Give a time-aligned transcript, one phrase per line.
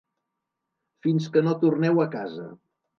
[1.07, 2.53] Fins que no torneu a casa